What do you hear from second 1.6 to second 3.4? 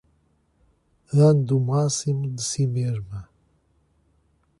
máximo de si mesma